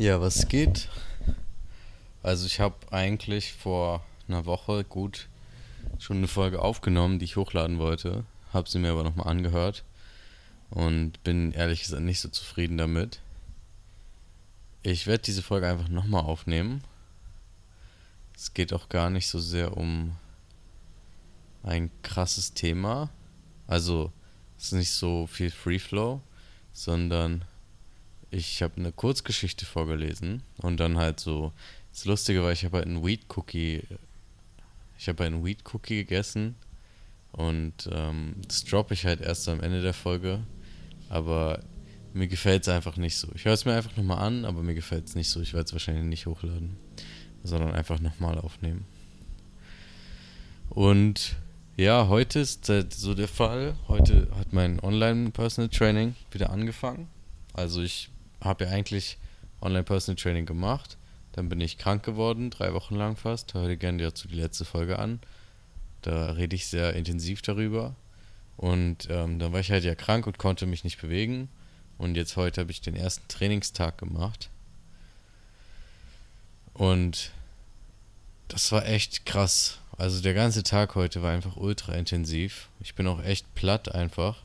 [0.00, 0.88] Ja, was geht?
[2.22, 5.28] Also ich habe eigentlich vor einer Woche gut
[5.98, 9.82] schon eine Folge aufgenommen, die ich hochladen wollte, habe sie mir aber nochmal angehört
[10.70, 13.18] und bin ehrlich gesagt nicht so zufrieden damit.
[14.84, 16.84] Ich werde diese Folge einfach nochmal aufnehmen.
[18.36, 20.14] Es geht auch gar nicht so sehr um
[21.64, 23.10] ein krasses Thema.
[23.66, 24.12] Also
[24.56, 26.20] es ist nicht so viel Free Flow,
[26.72, 27.44] sondern
[28.30, 31.52] ich habe eine Kurzgeschichte vorgelesen und dann halt so.
[31.92, 33.82] Das Lustige war, ich habe halt einen Weed Cookie.
[34.98, 36.54] Ich habe halt einen Weed Cookie gegessen
[37.32, 40.40] und ähm, das droppe ich halt erst am Ende der Folge.
[41.08, 41.62] Aber
[42.12, 43.28] mir gefällt es einfach nicht so.
[43.34, 45.40] Ich höre es mir einfach nochmal an, aber mir gefällt es nicht so.
[45.40, 46.76] Ich werde es wahrscheinlich nicht hochladen,
[47.42, 48.84] sondern einfach nochmal aufnehmen.
[50.70, 51.36] Und
[51.76, 53.76] ja, heute ist so der Fall.
[53.86, 57.08] Heute hat mein Online-Personal Training wieder angefangen.
[57.54, 58.10] Also ich
[58.40, 59.18] habe ja eigentlich
[59.60, 60.96] Online-Personal Training gemacht.
[61.32, 63.54] Dann bin ich krank geworden, drei Wochen lang fast.
[63.54, 65.20] Hör dir gerne dazu die letzte Folge an.
[66.02, 67.94] Da rede ich sehr intensiv darüber.
[68.56, 71.48] Und ähm, dann war ich halt ja krank und konnte mich nicht bewegen.
[71.96, 74.50] Und jetzt heute habe ich den ersten Trainingstag gemacht.
[76.74, 77.32] Und
[78.48, 79.78] das war echt krass.
[79.96, 82.68] Also der ganze Tag heute war einfach ultra intensiv.
[82.80, 84.42] Ich bin auch echt platt einfach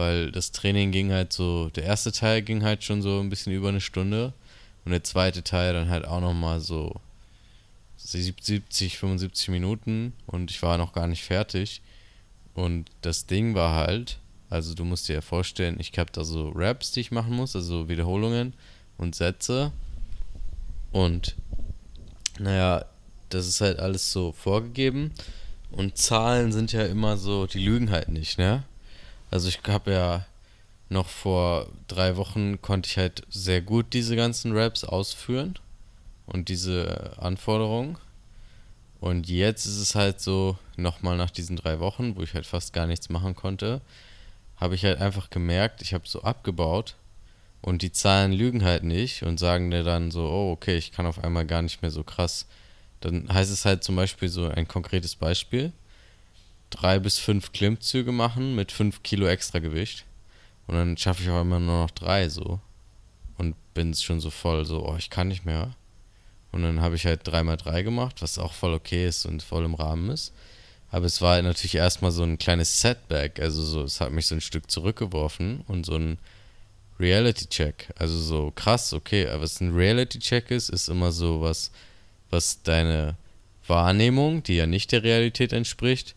[0.00, 3.52] weil das Training ging halt so, der erste Teil ging halt schon so ein bisschen
[3.52, 4.32] über eine Stunde
[4.84, 7.00] und der zweite Teil dann halt auch nochmal so
[7.98, 11.82] 70, 75 Minuten und ich war noch gar nicht fertig.
[12.54, 16.50] Und das Ding war halt, also du musst dir ja vorstellen, ich habe da so
[16.54, 18.54] Raps, die ich machen muss, also Wiederholungen
[18.96, 19.70] und Sätze.
[20.92, 21.36] Und
[22.38, 22.86] naja,
[23.28, 25.12] das ist halt alles so vorgegeben.
[25.70, 28.64] Und Zahlen sind ja immer so, die lügen halt nicht, ne?
[29.30, 30.26] Also ich habe ja
[30.88, 35.54] noch vor drei Wochen konnte ich halt sehr gut diese ganzen Raps ausführen
[36.26, 37.96] und diese Anforderungen.
[39.00, 42.72] Und jetzt ist es halt so, nochmal nach diesen drei Wochen, wo ich halt fast
[42.72, 43.80] gar nichts machen konnte,
[44.56, 46.96] habe ich halt einfach gemerkt, ich habe so abgebaut
[47.62, 51.06] und die Zahlen lügen halt nicht und sagen dir dann so, oh, okay, ich kann
[51.06, 52.46] auf einmal gar nicht mehr so krass.
[53.00, 55.72] Dann heißt es halt zum Beispiel so ein konkretes Beispiel
[56.70, 60.04] drei bis fünf Klimmzüge machen mit fünf Kilo extra Gewicht.
[60.66, 62.60] Und dann schaffe ich auch immer nur noch drei so.
[63.38, 65.74] Und bin schon so voll, so, oh, ich kann nicht mehr.
[66.52, 69.74] Und dann habe ich halt 3x3 gemacht, was auch voll okay ist und voll im
[69.74, 70.32] Rahmen ist.
[70.90, 73.40] Aber es war natürlich erstmal so ein kleines Setback.
[73.40, 76.18] Also so, es hat mich so ein Stück zurückgeworfen und so ein
[76.98, 77.92] Reality-Check.
[77.96, 79.28] Also so krass, okay.
[79.28, 81.70] Aber was ein Reality-Check ist, ist immer so was,
[82.30, 83.16] was deine
[83.66, 86.16] Wahrnehmung, die ja nicht der Realität entspricht,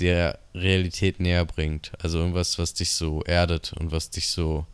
[0.00, 1.92] der Realität näher bringt.
[2.02, 4.66] Also irgendwas, was dich so erdet und was dich so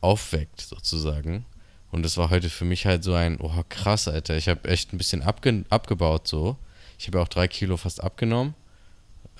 [0.00, 1.44] aufweckt, sozusagen.
[1.90, 4.36] Und das war heute für mich halt so ein, oh krass, Alter.
[4.36, 6.56] Ich habe echt ein bisschen abge abgebaut so.
[6.98, 8.54] Ich habe auch drei Kilo fast abgenommen.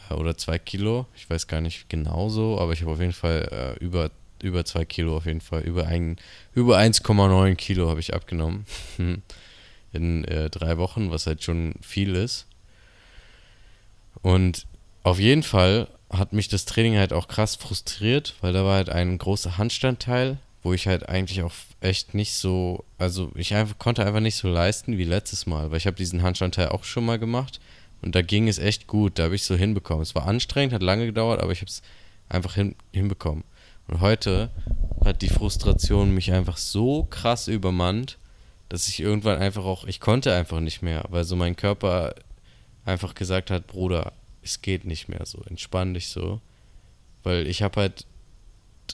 [0.09, 1.07] Äh, oder zwei Kilo.
[1.15, 4.11] Ich weiß gar nicht genau so, aber ich habe auf jeden Fall äh, über,
[4.43, 5.63] über zwei Kilo auf jeden Fall.
[5.63, 5.89] Über,
[6.55, 8.67] über 1,9 Kilo habe ich abgenommen.
[9.93, 12.47] In äh, drei Wochen, was halt schon viel ist.
[14.23, 14.67] Und
[15.03, 18.91] auf jeden Fall hat mich das Training halt auch krass frustriert, weil da war halt
[18.91, 24.05] ein großer Handstandteil, wo ich halt eigentlich auch echt nicht so, also ich einfach konnte
[24.05, 27.19] einfach nicht so leisten wie letztes Mal, weil ich habe diesen Handstandteil auch schon mal
[27.19, 27.61] gemacht
[28.03, 30.03] und da ging es echt gut, da habe ich so hinbekommen.
[30.03, 31.83] Es war anstrengend, hat lange gedauert, aber ich habe es
[32.29, 33.45] einfach hin, hinbekommen.
[33.89, 34.51] Und heute
[35.05, 38.19] hat die Frustration mich einfach so krass übermannt,
[38.69, 42.15] dass ich irgendwann einfach auch, ich konnte einfach nicht mehr, weil so mein Körper
[42.85, 44.13] einfach gesagt hat, Bruder,
[44.43, 46.41] es geht nicht mehr so, entspann dich so.
[47.23, 48.07] Weil ich habe halt,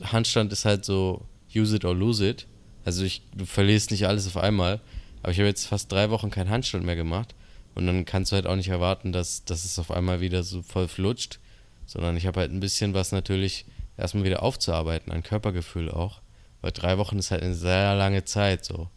[0.03, 1.23] Handstand ist halt so,
[1.55, 2.47] use it or lose it.
[2.85, 4.81] Also ich, du verlierst nicht alles auf einmal.
[5.23, 7.35] Aber ich habe jetzt fast drei Wochen keinen Handstand mehr gemacht.
[7.75, 10.63] Und dann kannst du halt auch nicht erwarten, dass, dass es auf einmal wieder so
[10.63, 11.39] voll flutscht.
[11.87, 13.65] Sondern ich habe halt ein bisschen was natürlich
[13.97, 16.21] erstmal wieder aufzuarbeiten, an Körpergefühl auch.
[16.61, 18.89] Weil drei Wochen ist halt eine sehr lange Zeit so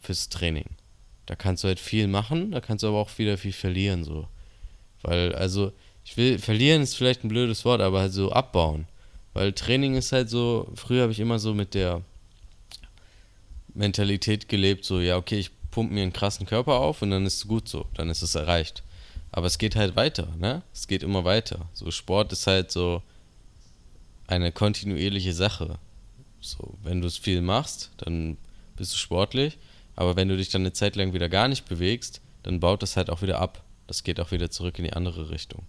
[0.00, 0.66] fürs Training.
[1.26, 4.28] Da kannst du halt viel machen, da kannst du aber auch wieder viel verlieren, so.
[5.02, 5.72] Weil, also,
[6.04, 8.86] ich will, verlieren ist vielleicht ein blödes Wort, aber halt so abbauen.
[9.32, 12.02] Weil Training ist halt so, früher habe ich immer so mit der
[13.74, 17.36] Mentalität gelebt, so, ja, okay, ich pumpe mir einen krassen Körper auf und dann ist
[17.36, 18.82] es gut so, dann ist es erreicht.
[19.32, 20.62] Aber es geht halt weiter, ne?
[20.72, 21.68] Es geht immer weiter.
[21.72, 23.02] So, Sport ist halt so
[24.26, 25.78] eine kontinuierliche Sache.
[26.40, 28.36] So, wenn du es viel machst, dann
[28.76, 29.58] bist du sportlich.
[29.94, 32.96] Aber wenn du dich dann eine Zeit lang wieder gar nicht bewegst, dann baut das
[32.96, 33.62] halt auch wieder ab.
[33.90, 35.66] Das geht auch wieder zurück in die andere Richtung.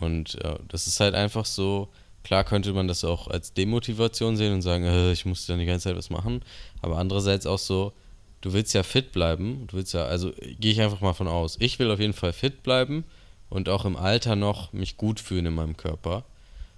[0.00, 1.88] Und äh, das ist halt einfach so,
[2.24, 5.64] Klar könnte man das auch als Demotivation sehen und sagen, äh, ich muss dann die
[5.64, 6.42] ganze Zeit was machen.
[6.82, 7.94] Aber andererseits auch so,
[8.42, 9.66] du willst ja fit bleiben.
[9.66, 11.56] Du willst ja, also gehe ich einfach mal von aus.
[11.58, 13.04] Ich will auf jeden Fall fit bleiben
[13.48, 16.24] und auch im Alter noch mich gut fühlen in meinem Körper.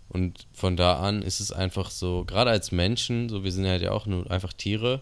[0.09, 3.83] Und von da an ist es einfach so, gerade als Menschen, so wir sind halt
[3.83, 5.01] ja auch nur einfach Tiere,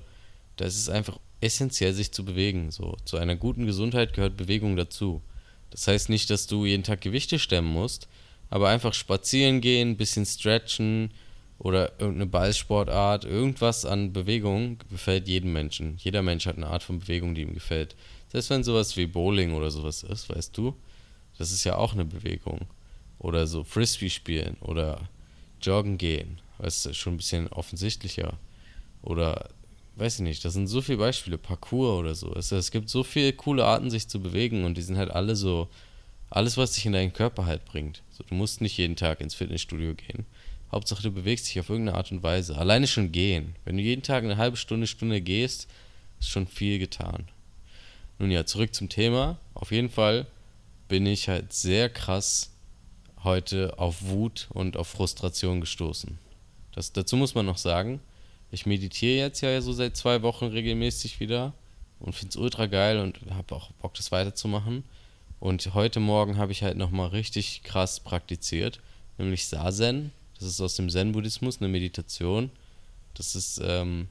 [0.56, 2.70] da ist es einfach essentiell, sich zu bewegen.
[2.70, 5.22] So, zu einer guten Gesundheit gehört Bewegung dazu.
[5.70, 8.08] Das heißt nicht, dass du jeden Tag Gewichte stemmen musst,
[8.50, 11.12] aber einfach spazieren gehen, bisschen stretchen
[11.58, 15.96] oder irgendeine Ballsportart, irgendwas an Bewegung gefällt jedem Menschen.
[15.98, 17.96] Jeder Mensch hat eine Art von Bewegung, die ihm gefällt.
[18.28, 20.74] Selbst wenn sowas wie Bowling oder sowas ist, weißt du,
[21.36, 22.60] das ist ja auch eine Bewegung.
[23.18, 25.08] Oder so Frisbee spielen oder
[25.60, 28.38] joggen gehen, weißt du, schon ein bisschen offensichtlicher.
[29.02, 29.50] Oder
[29.98, 32.34] weiß ich nicht, das sind so viele Beispiele, Parkour oder so.
[32.34, 35.36] Es, es gibt so viele coole Arten, sich zu bewegen und die sind halt alle
[35.36, 35.68] so,
[36.30, 38.02] alles, was dich in deinen Körper halt bringt.
[38.10, 40.26] So, du musst nicht jeden Tag ins Fitnessstudio gehen.
[40.70, 42.56] Hauptsache, du bewegst dich auf irgendeine Art und Weise.
[42.58, 43.56] Alleine schon gehen.
[43.64, 45.66] Wenn du jeden Tag eine halbe Stunde, Stunde gehst,
[46.20, 47.28] ist schon viel getan.
[48.18, 49.38] Nun ja, zurück zum Thema.
[49.54, 50.26] Auf jeden Fall
[50.88, 52.50] bin ich halt sehr krass
[53.24, 56.18] heute auf Wut und auf Frustration gestoßen.
[56.74, 58.00] Das, dazu muss man noch sagen,
[58.50, 61.52] ich meditiere jetzt ja so seit zwei Wochen regelmäßig wieder
[62.00, 64.84] und finde es ultra geil und habe auch Bock, das weiterzumachen.
[65.40, 68.80] Und heute Morgen habe ich halt nochmal richtig krass praktiziert,
[69.18, 70.12] nämlich Sazen.
[70.38, 72.50] Das ist aus dem Zen-Buddhismus eine Meditation.
[73.14, 74.08] Das ist, ähm,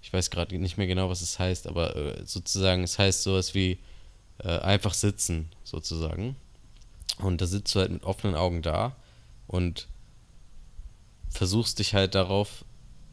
[0.00, 3.54] ich weiß gerade nicht mehr genau, was es heißt, aber äh, sozusagen, es heißt sowas
[3.54, 3.78] wie
[4.38, 6.36] äh, einfach sitzen, sozusagen.
[7.18, 8.96] Und da sitzt du halt mit offenen Augen da
[9.46, 9.88] und
[11.30, 12.64] versuchst dich halt darauf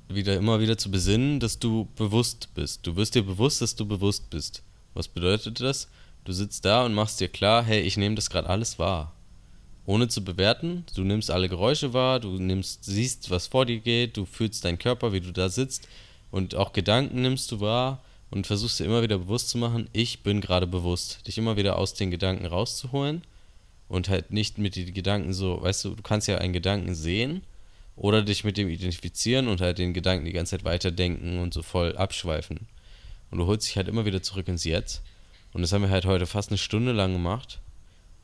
[0.09, 2.85] wieder immer wieder zu besinnen, dass du bewusst bist.
[2.85, 4.63] Du wirst dir bewusst, dass du bewusst bist.
[4.93, 5.87] Was bedeutet das?
[6.25, 9.13] Du sitzt da und machst dir klar, hey, ich nehme das gerade alles wahr.
[9.85, 14.17] Ohne zu bewerten, du nimmst alle Geräusche wahr, du nimmst, siehst, was vor dir geht,
[14.17, 15.87] du fühlst deinen Körper, wie du da sitzt
[16.31, 20.21] und auch Gedanken nimmst du wahr und versuchst dir immer wieder bewusst zu machen, ich
[20.21, 21.25] bin gerade bewusst.
[21.27, 23.23] Dich immer wieder aus den Gedanken rauszuholen
[23.87, 27.41] und halt nicht mit den Gedanken so, weißt du, du kannst ja einen Gedanken sehen
[27.99, 31.61] oder dich mit dem identifizieren und halt den Gedanken die ganze Zeit weiterdenken und so
[31.61, 32.59] voll abschweifen.
[33.29, 35.03] Und du holst dich halt immer wieder zurück ins Jetzt.
[35.51, 37.59] Und das haben wir halt heute fast eine Stunde lang gemacht.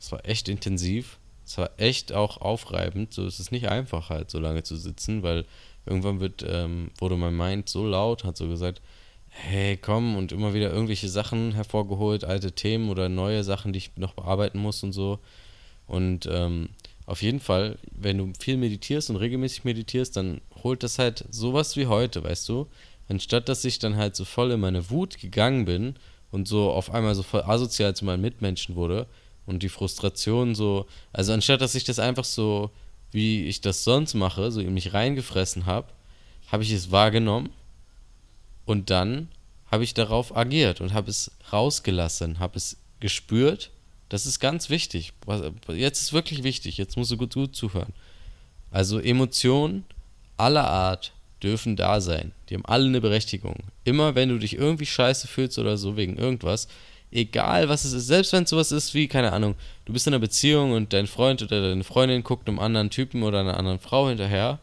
[0.00, 1.18] Es war echt intensiv.
[1.44, 3.12] Es war echt auch aufreibend.
[3.12, 5.44] So ist es nicht einfach halt so lange zu sitzen, weil
[5.84, 8.80] irgendwann wird, ähm, wurde mein Mind so laut, hat so gesagt,
[9.28, 13.96] hey, komm, und immer wieder irgendwelche Sachen hervorgeholt, alte Themen oder neue Sachen, die ich
[13.96, 15.18] noch bearbeiten muss und so.
[15.86, 16.70] Und ähm,
[17.06, 21.76] auf jeden Fall, wenn du viel meditierst und regelmäßig meditierst, dann holt das halt sowas
[21.76, 22.66] wie heute, weißt du?
[23.08, 25.94] Anstatt dass ich dann halt so voll in meine Wut gegangen bin
[26.32, 29.06] und so auf einmal so voll asozial zu meinen Mitmenschen wurde
[29.46, 32.70] und die Frustration so, also anstatt dass ich das einfach so,
[33.12, 35.86] wie ich das sonst mache, so in mich reingefressen habe,
[36.50, 37.50] habe ich es wahrgenommen
[38.64, 39.28] und dann
[39.70, 43.70] habe ich darauf agiert und habe es rausgelassen, habe es gespürt
[44.08, 45.12] das ist ganz wichtig.
[45.68, 46.76] Jetzt ist wirklich wichtig.
[46.78, 47.92] Jetzt musst du gut, gut zuhören.
[48.70, 49.84] Also Emotionen
[50.36, 51.12] aller Art
[51.42, 52.32] dürfen da sein.
[52.48, 53.56] Die haben alle eine Berechtigung.
[53.84, 56.68] Immer wenn du dich irgendwie scheiße fühlst oder so wegen irgendwas,
[57.10, 59.54] egal was es ist, selbst wenn es sowas ist wie, keine Ahnung,
[59.84, 63.22] du bist in einer Beziehung und dein Freund oder deine Freundin guckt einem anderen Typen
[63.22, 64.58] oder einer anderen Frau hinterher,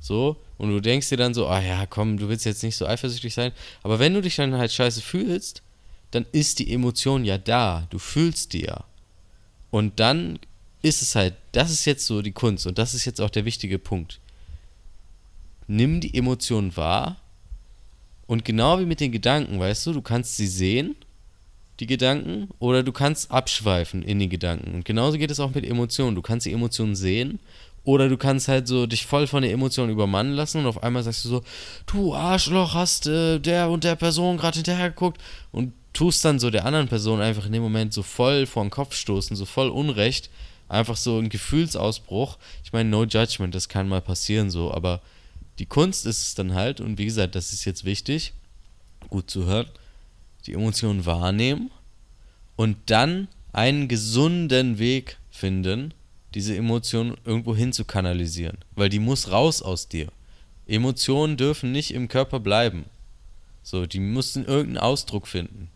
[0.00, 2.86] so, und du denkst dir dann so, ah ja, komm, du willst jetzt nicht so
[2.86, 3.52] eifersüchtig sein,
[3.82, 5.62] aber wenn du dich dann halt scheiße fühlst,
[6.10, 8.84] dann ist die Emotion ja da, du fühlst die ja.
[9.70, 10.38] Und dann
[10.82, 13.44] ist es halt, das ist jetzt so die Kunst und das ist jetzt auch der
[13.44, 14.20] wichtige Punkt.
[15.66, 17.16] Nimm die Emotionen wahr
[18.26, 20.96] und genau wie mit den Gedanken, weißt du, du kannst sie sehen,
[21.80, 24.74] die Gedanken, oder du kannst abschweifen in die Gedanken.
[24.74, 26.16] Und genauso geht es auch mit Emotionen.
[26.16, 27.38] Du kannst die Emotionen sehen
[27.84, 31.02] oder du kannst halt so dich voll von der Emotion übermannen lassen und auf einmal
[31.02, 31.42] sagst du so,
[31.86, 35.22] du Arschloch, hast äh, der und der Person gerade hinterher geguckt
[35.52, 38.70] und tust dann so der anderen Person einfach in dem Moment so voll vor den
[38.70, 40.30] Kopf stoßen, so voll Unrecht,
[40.68, 42.38] einfach so ein Gefühlsausbruch.
[42.64, 45.00] Ich meine, no judgment, das kann mal passieren so, aber
[45.58, 48.32] die Kunst ist es dann halt, und wie gesagt, das ist jetzt wichtig,
[49.08, 49.66] gut zu hören,
[50.46, 51.70] die Emotionen wahrnehmen
[52.56, 55.94] und dann einen gesunden Weg finden,
[56.34, 60.08] diese Emotion irgendwo hin zu kanalisieren, weil die muss raus aus dir.
[60.66, 62.84] Emotionen dürfen nicht im Körper bleiben.
[63.62, 65.70] So, die müssen irgendeinen Ausdruck finden.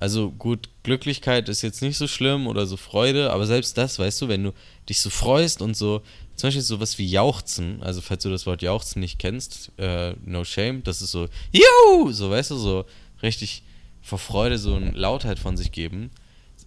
[0.00, 4.22] Also gut, Glücklichkeit ist jetzt nicht so schlimm oder so Freude, aber selbst das, weißt
[4.22, 4.52] du, wenn du
[4.88, 6.02] dich so freust und so,
[6.36, 10.44] zum Beispiel sowas wie Jauchzen, also falls du das Wort Jauchzen nicht kennst, äh, no
[10.44, 12.12] shame, das ist so, Juhu!
[12.12, 12.84] So, weißt du, so
[13.22, 13.64] richtig
[14.00, 16.10] vor Freude so eine Lautheit von sich geben.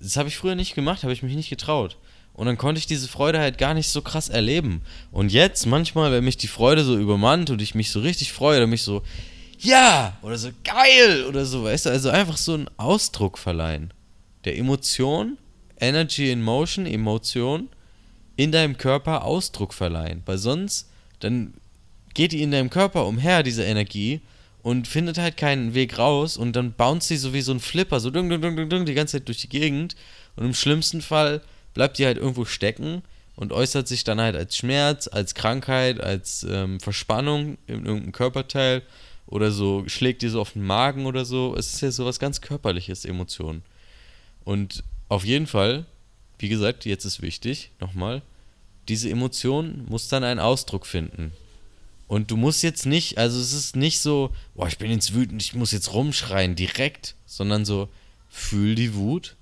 [0.02, 1.96] Das habe ich früher nicht gemacht, habe ich mich nicht getraut.
[2.34, 4.82] und dann konnte ich diese Freude halt gar nicht so krass erleben.
[5.12, 8.60] Und jetzt manchmal, wenn mich die Freude so übermannt und ich mich so richtig freue,
[8.60, 9.04] dann mich so,
[9.62, 13.94] ja, oder so geil oder so, weißt du, also einfach so einen Ausdruck verleihen.
[14.44, 15.38] Der Emotion,
[15.80, 17.70] Energy in Motion, Emotion,
[18.38, 20.24] in deinem Körper Ausdruck verleihen.
[20.26, 20.90] Weil sonst,
[21.20, 21.54] dann
[22.16, 24.22] geht die in deinem Körper umher, diese Energie,
[24.64, 28.00] und findet halt keinen Weg raus und dann bounce sie so wie so ein Flipper,
[28.00, 29.96] so dung, dung, dung, dung, die ganze Zeit durch die Gegend.
[30.36, 31.42] Und im schlimmsten Fall
[31.74, 33.02] bleibt die halt irgendwo stecken
[33.36, 38.84] und äußert sich dann halt als Schmerz, als Krankheit, als ähm, Verspannung in irgendeinem Körperteil
[39.32, 41.56] oder so schlägt die so auf den Magen oder so.
[41.56, 43.64] Es ist ja so was ganz Körperliches, Emotionen.
[44.44, 45.86] Und auf jeden Fall,
[46.38, 48.22] wie gesagt, jetzt ist wichtig, nochmal,
[48.90, 51.32] diese Emotion muss dann einen Ausdruck finden.
[52.08, 55.42] Und du musst jetzt nicht, also es ist nicht so, boah, ich bin jetzt wütend,
[55.42, 57.88] ich muss jetzt rumschreien direkt, sondern so,
[58.30, 59.38] fühl die Wut.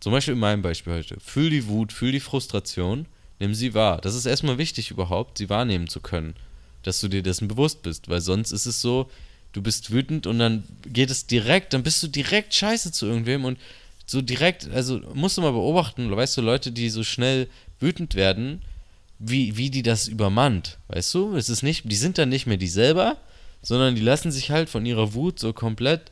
[0.00, 1.20] Zum Beispiel in meinem Beispiel heute.
[1.20, 3.06] Fühl die Wut, fühl die Frustration,
[3.38, 4.00] nimm sie wahr.
[4.00, 6.34] Das ist erstmal wichtig überhaupt, sie wahrnehmen zu können.
[6.82, 9.10] Dass du dir dessen bewusst bist, weil sonst ist es so,
[9.52, 13.44] du bist wütend und dann geht es direkt, dann bist du direkt scheiße zu irgendwem
[13.44, 13.58] und
[14.06, 18.62] so direkt, also musst du mal beobachten, weißt du, Leute, die so schnell wütend werden,
[19.18, 21.36] wie, wie die das übermannt, weißt du?
[21.36, 23.18] Es ist nicht, die sind dann nicht mehr die selber,
[23.62, 26.10] sondern die lassen sich halt von ihrer Wut so komplett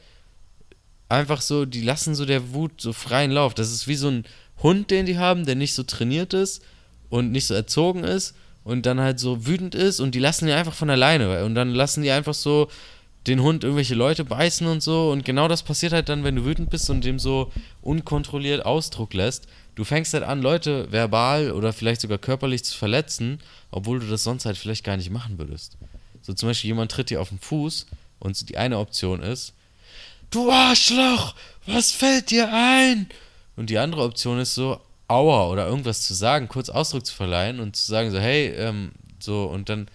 [1.09, 3.55] einfach so, die lassen so der Wut so freien Lauf.
[3.55, 4.27] Das ist wie so ein
[4.63, 6.63] Hund, den die haben, der nicht so trainiert ist
[7.09, 8.35] und nicht so erzogen ist
[8.69, 11.75] und dann halt so wütend ist und die lassen die einfach von alleine und dann
[11.75, 12.69] lassen die einfach so
[13.27, 16.45] den Hund irgendwelche Leute beißen und so und genau das passiert halt dann, wenn du
[16.45, 17.51] wütend bist und dem so
[17.83, 19.49] unkontrolliert Ausdruck lässt
[19.79, 24.25] du fängst halt an, Leute verbal oder vielleicht sogar körperlich zu verletzen, obwohl du das
[24.25, 25.79] sonst halt vielleicht gar nicht machen würdest.
[26.21, 27.87] So zum Beispiel jemand tritt dir auf den Fuß
[28.19, 29.55] und die eine Option ist,
[30.31, 33.09] du Arschloch, was fällt dir ein?
[33.55, 37.61] Und die andere Option ist so, aua oder irgendwas zu sagen, kurz Ausdruck zu verleihen
[37.61, 39.89] und zu sagen so, hey, ähm, so und dann,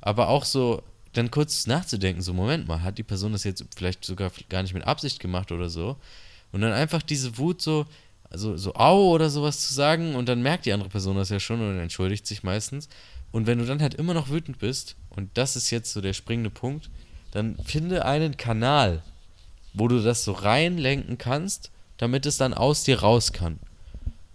[0.00, 4.04] aber auch so, dann kurz nachzudenken, so, Moment mal, hat die Person das jetzt vielleicht
[4.04, 5.96] sogar gar nicht mit Absicht gemacht oder so?
[6.52, 7.86] Und dann einfach diese Wut so,
[8.30, 11.40] also so au oder sowas zu sagen und dann merkt die andere Person das ja
[11.40, 12.88] schon und entschuldigt sich meistens.
[13.32, 16.12] Und wenn du dann halt immer noch wütend bist, und das ist jetzt so der
[16.12, 16.90] springende Punkt,
[17.32, 19.02] dann finde einen Kanal,
[19.74, 23.58] wo du das so reinlenken kannst, damit es dann aus dir raus kann.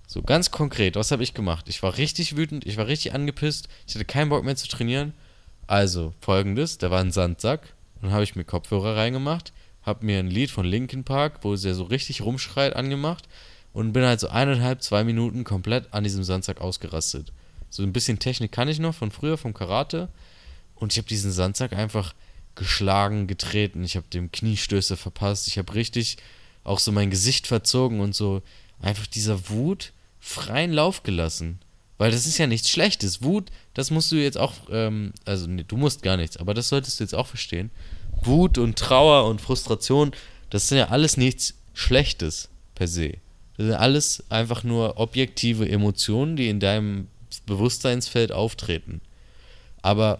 [0.08, 1.66] So ganz konkret, was habe ich gemacht?
[1.68, 5.14] Ich war richtig wütend, ich war richtig angepisst, ich hatte keinen Bock mehr zu trainieren.
[5.68, 10.30] Also folgendes, da war ein Sandsack, dann habe ich mir Kopfhörer reingemacht, habe mir ein
[10.30, 13.28] Lied von Linkin Park, wo sie so richtig rumschreit, angemacht
[13.74, 17.34] und bin halt so eineinhalb, zwei Minuten komplett an diesem Sandsack ausgerastet.
[17.70, 20.08] So ein bisschen Technik kann ich noch von früher, vom Karate.
[20.76, 22.14] Und ich habe diesen Sandsack einfach
[22.56, 23.84] geschlagen, getreten.
[23.84, 25.48] Ich habe dem Kniestöße verpasst.
[25.48, 26.18] Ich habe richtig
[26.64, 28.42] auch so mein Gesicht verzogen und so
[28.82, 29.92] einfach dieser Wut
[30.25, 31.60] freien Lauf gelassen.
[32.00, 33.22] Weil das ist ja nichts Schlechtes.
[33.22, 36.67] Wut, das musst du jetzt auch, ähm, also nee, du musst gar nichts, aber das
[36.67, 37.70] solltest du jetzt auch verstehen.
[38.24, 40.12] Wut und Trauer und Frustration,
[40.50, 43.17] das sind ja alles nichts Schlechtes per se.
[43.55, 47.08] Das sind alles einfach nur objektive Emotionen, die in deinem
[47.46, 49.01] Bewusstseinsfeld auftreten.
[49.84, 50.20] Aber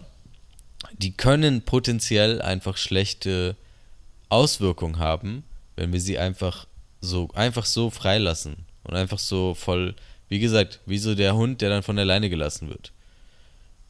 [0.96, 3.56] die können potenziell einfach schlechte
[4.28, 5.42] Auswirkungen haben,
[5.74, 6.66] wenn wir sie einfach
[7.00, 9.94] so einfach so freilassen und einfach so voll,
[10.28, 12.92] wie gesagt, wie so der Hund, der dann von der Leine gelassen wird.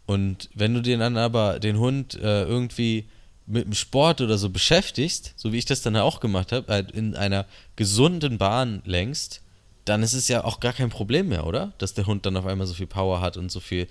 [0.07, 3.07] Und wenn du den dann aber den Hund äh, irgendwie
[3.47, 6.91] mit dem Sport oder so beschäftigst, so wie ich das dann auch gemacht habe, halt
[6.93, 9.43] in einer gesunden Bahn längst,
[9.85, 11.73] dann ist es ja auch gar kein Problem mehr, oder?
[11.79, 13.87] Dass der Hund dann auf einmal so viel Power hat und so viel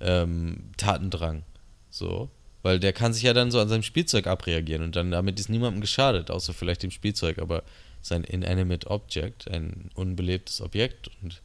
[0.00, 1.42] ähm, Tatendrang.
[1.90, 2.30] So.
[2.62, 5.48] Weil der kann sich ja dann so an seinem Spielzeug abreagieren und dann damit ist
[5.48, 7.62] niemandem geschadet, außer vielleicht dem Spielzeug, aber
[8.00, 11.42] sein Inanimate Object, ein unbelebtes Objekt und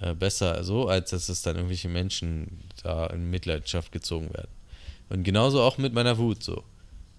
[0.00, 4.50] äh, besser so, als dass es dann irgendwelche Menschen da in Mitleidenschaft gezogen werden.
[5.08, 6.64] Und genauso auch mit meiner Wut so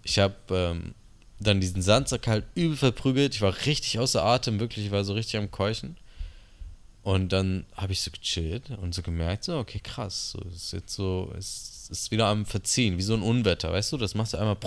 [0.08, 0.96] ich habe ähm,
[1.40, 3.36] dann diesen Sandsack halt übel verprügelt.
[3.36, 5.98] Ich war richtig außer Atem, wirklich, ich war so richtig am Keuchen.
[7.04, 10.94] Und dann habe ich so gechillt und so gemerkt, so, okay, krass, so, ist jetzt
[10.94, 13.98] so, es ist wieder am Verziehen, wie so ein Unwetter, weißt du?
[13.98, 14.58] Das machst du einmal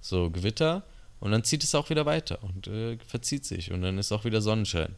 [0.00, 0.82] so Gewitter
[1.20, 4.24] und dann zieht es auch wieder weiter und äh, verzieht sich und dann ist auch
[4.24, 4.94] wieder Sonnenschein.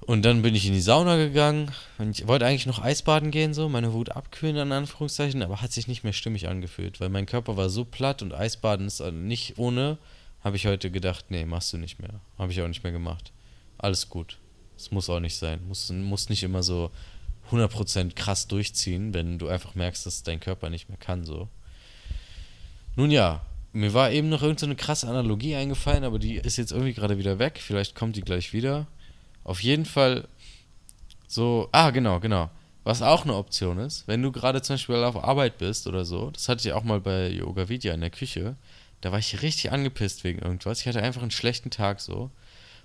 [0.00, 1.70] Und dann bin ich in die Sauna gegangen.
[2.10, 5.86] Ich wollte eigentlich noch Eisbaden gehen, so, meine Wut abkühlen, in Anführungszeichen, aber hat sich
[5.86, 9.98] nicht mehr stimmig angefühlt, weil mein Körper war so platt und Eisbaden ist nicht ohne.
[10.42, 12.20] Habe ich heute gedacht, nee, machst du nicht mehr.
[12.36, 13.32] Habe ich auch nicht mehr gemacht.
[13.78, 14.38] Alles gut.
[14.76, 15.60] Es muss auch nicht sein.
[15.68, 16.90] Muss, muss nicht immer so
[17.52, 21.48] 100% krass durchziehen, wenn du einfach merkst, dass dein Körper nicht mehr kann, so.
[22.96, 26.72] Nun ja, mir war eben noch irgendeine so krasse Analogie eingefallen, aber die ist jetzt
[26.72, 27.60] irgendwie gerade wieder weg.
[27.62, 28.86] Vielleicht kommt die gleich wieder.
[29.44, 30.28] Auf jeden Fall
[31.26, 32.50] so, ah, genau, genau.
[32.84, 36.30] Was auch eine Option ist, wenn du gerade zum Beispiel auf Arbeit bist oder so,
[36.30, 38.56] das hatte ich auch mal bei Yoga Vidya in der Küche,
[39.00, 40.80] da war ich richtig angepisst wegen irgendwas.
[40.80, 42.30] Ich hatte einfach einen schlechten Tag so.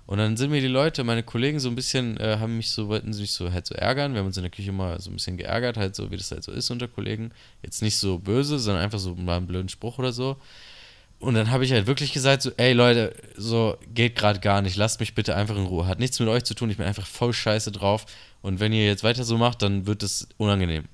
[0.06, 2.88] Und dann sind mir die Leute, meine Kollegen so ein bisschen, äh, haben mich so,
[2.88, 4.14] wollten sich so halt so ärgern.
[4.14, 6.30] Wir haben uns in der Küche mal so ein bisschen geärgert, halt so, wie das
[6.30, 7.30] halt so ist unter Kollegen.
[7.62, 10.38] Jetzt nicht so böse, sondern einfach so mal einen blöden Spruch oder so.
[11.20, 14.76] Und dann habe ich halt wirklich gesagt, so, ey Leute, so geht gerade gar nicht,
[14.76, 15.86] lasst mich bitte einfach in Ruhe.
[15.86, 18.06] Hat nichts mit euch zu tun, ich bin einfach voll scheiße drauf.
[18.40, 20.84] Und wenn ihr jetzt weiter so macht, dann wird es unangenehm.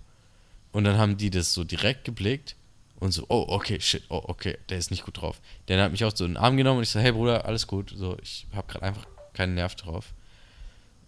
[0.72, 2.56] Und dann haben die das so direkt geblickt
[3.00, 5.40] und so, oh, okay, shit, oh, okay, der ist nicht gut drauf.
[5.68, 7.66] Der hat mich auch so in den Arm genommen und ich so, hey Bruder, alles
[7.66, 10.14] gut, so, ich habe gerade einfach keinen Nerv drauf.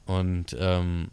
[0.04, 1.10] Und ähm,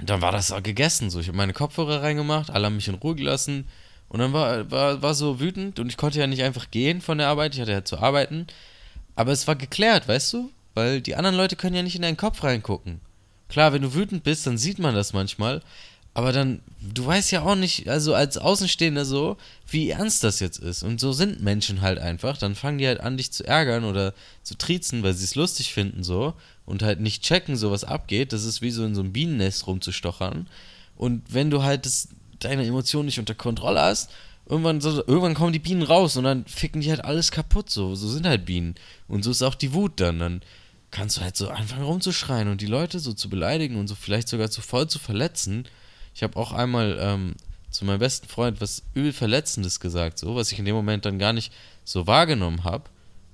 [0.00, 2.96] dann war das auch gegessen, so, ich habe meine Kopfhörer reingemacht, alle haben mich in
[2.96, 3.68] Ruhe gelassen
[4.12, 7.16] und dann war, war, war so wütend und ich konnte ja nicht einfach gehen von
[7.16, 8.46] der Arbeit, ich hatte ja zu arbeiten.
[9.16, 10.50] Aber es war geklärt, weißt du?
[10.74, 13.00] Weil die anderen Leute können ja nicht in deinen Kopf reingucken.
[13.48, 15.62] Klar, wenn du wütend bist, dann sieht man das manchmal.
[16.12, 20.58] Aber dann, du weißt ja auch nicht, also als Außenstehender so, wie ernst das jetzt
[20.58, 20.82] ist.
[20.82, 22.36] Und so sind Menschen halt einfach.
[22.36, 25.72] Dann fangen die halt an, dich zu ärgern oder zu triezen, weil sie es lustig
[25.72, 26.34] finden so.
[26.66, 28.34] Und halt nicht checken, so was abgeht.
[28.34, 30.48] Das ist wie so in so einem Bienennest rumzustochern.
[30.98, 32.08] Und wenn du halt das
[32.44, 34.10] deine Emotionen nicht unter Kontrolle hast,
[34.46, 37.70] irgendwann, so, irgendwann kommen die Bienen raus und dann ficken die halt alles kaputt.
[37.70, 38.74] So, so sind halt Bienen.
[39.08, 40.18] Und so ist auch die Wut dann.
[40.18, 40.42] Dann
[40.90, 44.28] kannst du halt so anfangen rumzuschreien und die Leute so zu beleidigen und so vielleicht
[44.28, 45.66] sogar zu voll zu verletzen.
[46.14, 47.34] Ich habe auch einmal ähm,
[47.70, 51.18] zu meinem besten Freund was übel Verletzendes gesagt, so, was ich in dem Moment dann
[51.18, 51.52] gar nicht
[51.84, 52.84] so wahrgenommen habe,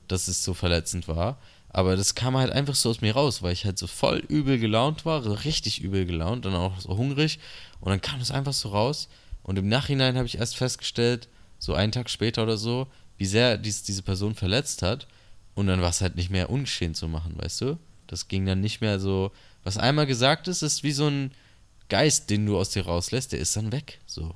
[0.07, 1.39] dass es so verletzend war.
[1.79, 4.59] Aber das kam halt einfach so aus mir raus, weil ich halt so voll übel
[4.59, 7.39] gelaunt war, so richtig übel gelaunt und auch so hungrig.
[7.79, 9.09] Und dann kam es einfach so raus.
[9.45, 11.29] Und im Nachhinein habe ich erst festgestellt,
[11.61, 15.07] so einen Tag später oder so, wie sehr dies, diese Person verletzt hat.
[15.55, 17.79] Und dann war es halt nicht mehr ungeschehen zu machen, weißt du?
[18.09, 19.31] Das ging dann nicht mehr so.
[19.63, 21.31] Was einmal gesagt ist, ist wie so ein
[21.89, 24.01] Geist, den du aus dir rauslässt, der ist dann weg.
[24.05, 24.35] So.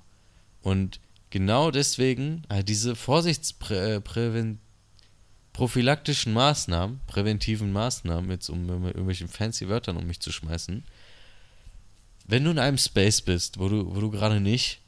[0.62, 4.60] Und genau deswegen, also diese Vorsichtsprävention
[5.52, 10.84] prophylaktischen Maßnahmen, präventiven Maßnahmen, jetzt um mit irgendwelchen fancy Wörtern um mich zu schmeißen,
[12.26, 14.80] wenn du in einem Space bist, wo du, wo du gerade nicht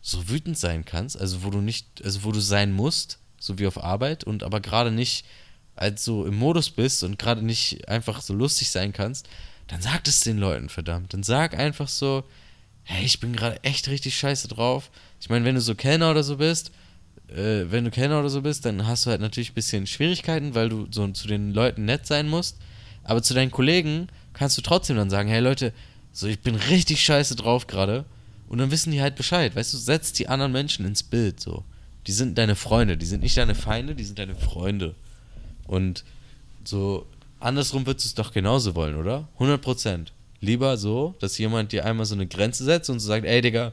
[0.00, 3.66] so wütend sein kannst, also wo du nicht, also wo du sein musst, so wie
[3.66, 5.24] auf Arbeit, und aber gerade nicht
[5.76, 9.28] als so im Modus bist und gerade nicht einfach so lustig sein kannst,
[9.66, 11.14] dann sag es den Leuten, verdammt.
[11.14, 12.24] Dann sag einfach so,
[12.84, 14.90] hey, ich bin gerade echt richtig scheiße drauf.
[15.20, 16.70] Ich meine, wenn du so Kellner oder so bist,
[17.28, 20.54] äh, wenn du Kellner oder so bist, dann hast du halt natürlich ein bisschen Schwierigkeiten,
[20.54, 22.58] weil du so zu den Leuten nett sein musst.
[23.02, 25.72] Aber zu deinen Kollegen kannst du trotzdem dann sagen, hey Leute,
[26.12, 28.04] so ich bin richtig scheiße drauf gerade.
[28.48, 31.64] Und dann wissen die halt Bescheid, weißt du, setzt die anderen Menschen ins Bild so.
[32.06, 34.94] Die sind deine Freunde, die sind nicht deine Feinde, die sind deine Freunde.
[35.66, 36.04] Und
[36.64, 37.06] so
[37.40, 39.28] andersrum würdest du es doch genauso wollen, oder?
[39.38, 40.08] 100%.
[40.40, 43.70] Lieber so, dass jemand dir einmal so eine Grenze setzt und so sagt, ey Digga,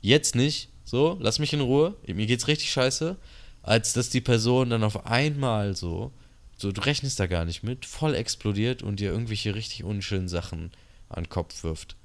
[0.00, 3.16] jetzt nicht, so, lass mich in Ruhe, mir geht's richtig scheiße,
[3.62, 6.12] als dass die Person dann auf einmal so,
[6.56, 10.70] so, du rechnest da gar nicht mit, voll explodiert und dir irgendwelche richtig unschönen Sachen
[11.10, 11.96] an den Kopf wirft.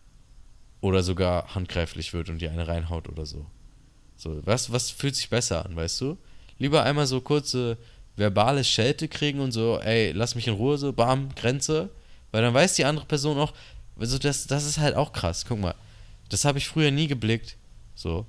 [0.81, 3.45] Oder sogar handgreiflich wird und dir eine reinhaut oder so.
[4.17, 6.17] So, was, was fühlt sich besser an, weißt du?
[6.59, 7.77] Lieber einmal so kurze
[8.17, 11.89] verbale Schelte kriegen und so, ey, lass mich in Ruhe, so, bam, Grenze.
[12.31, 13.53] Weil dann weiß die andere Person auch,
[13.97, 15.45] also das, das ist halt auch krass.
[15.47, 15.75] Guck mal,
[16.27, 17.55] das habe ich früher nie geblickt.
[17.95, 18.25] So,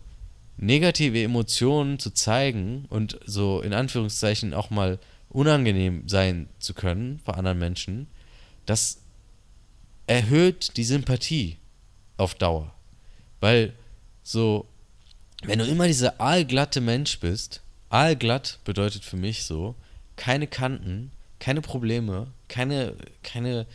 [0.57, 7.37] negative Emotionen zu zeigen und so in Anführungszeichen auch mal unangenehm sein zu können vor
[7.37, 8.07] anderen Menschen,
[8.67, 9.01] das
[10.07, 11.57] erhöht die Sympathie
[12.17, 12.73] auf Dauer.
[13.41, 13.75] Weil
[14.23, 14.67] so,
[15.43, 19.75] wenn du immer dieser aalglatte Mensch bist, aalglatt bedeutet für mich so,
[20.17, 23.67] keine Kanten, keine Probleme, keine, keine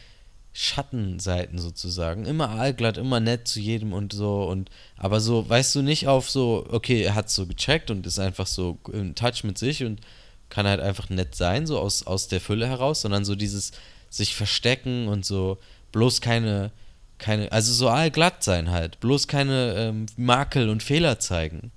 [0.62, 2.26] Schattenseiten sozusagen.
[2.26, 6.30] Immer allglatt, immer nett zu jedem und so und aber so, weißt du, nicht auf
[6.30, 10.02] so, okay, er hat so gecheckt und ist einfach so in Touch mit sich und
[10.50, 13.72] kann halt einfach nett sein, so aus, aus der Fülle heraus, sondern so dieses
[14.10, 15.60] sich verstecken und so
[15.93, 16.72] bloß keine,
[17.19, 21.72] keine, also so allglatt sein halt, bloß keine ähm, Makel und Fehler zeigen.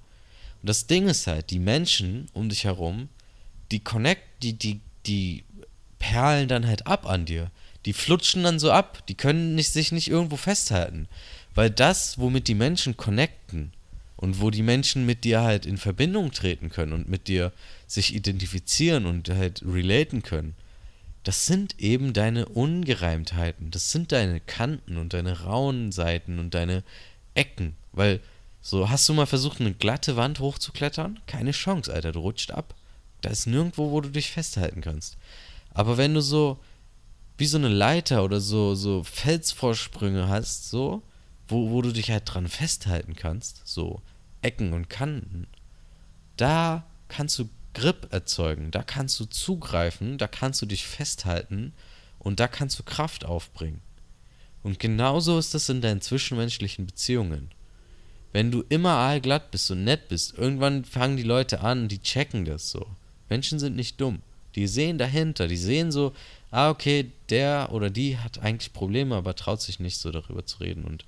[0.61, 3.09] Und das Ding ist halt, die Menschen um dich herum,
[3.71, 5.45] die connect, die, die, die
[6.01, 7.53] perlen dann halt ab an dir
[7.85, 11.09] die flutschen dann so ab, die können nicht, sich nicht irgendwo festhalten.
[11.55, 13.73] Weil das, womit die Menschen connecten
[14.17, 17.53] und wo die Menschen mit dir halt in Verbindung treten können und mit dir
[17.87, 20.55] sich identifizieren und halt relaten können,
[21.25, 26.83] das sind eben deine Ungereimtheiten, das sind deine Kanten und deine rauen Seiten und deine
[27.35, 27.77] Ecken.
[27.93, 28.21] Weil,
[28.61, 31.21] so, hast du mal versucht, eine glatte Wand hochzuklettern?
[31.27, 32.75] Keine Chance, Alter, du rutscht ab.
[33.21, 35.17] Da ist nirgendwo, wo du dich festhalten kannst.
[35.75, 36.59] Aber wenn du so
[37.43, 41.03] wie so eine Leiter oder so, so Felsvorsprünge hast, so,
[41.49, 44.01] wo, wo du dich halt dran festhalten kannst, so
[44.43, 45.49] Ecken und Kanten,
[46.37, 51.73] da kannst du Grip erzeugen, da kannst du zugreifen, da kannst du dich festhalten
[52.21, 53.81] und da kannst du Kraft aufbringen.
[54.63, 57.51] Und genauso ist das in deinen zwischenmenschlichen Beziehungen.
[58.33, 62.45] Wenn du immer aalglatt bist und nett bist, irgendwann fangen die Leute an, die checken
[62.45, 62.87] das so.
[63.29, 64.23] Menschen sind nicht dumm.
[64.55, 66.13] Die sehen dahinter, die sehen so,
[66.53, 70.59] ah, okay, der oder die hat eigentlich Probleme, aber traut sich nicht so darüber zu
[70.59, 71.05] reden und